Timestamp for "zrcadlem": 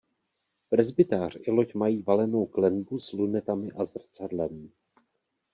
3.85-4.69